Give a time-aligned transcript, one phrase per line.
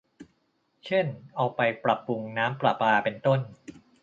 [0.85, 1.05] เช่น
[1.35, 3.39] เอาไปปรับปรุงน้ำประปา เป็นต้น